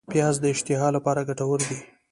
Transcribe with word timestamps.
پیاز 0.11 0.35
د 0.41 0.45
اشتها 0.53 0.87
لپاره 0.95 1.25
ګټور 1.29 1.59
دی 1.69 1.79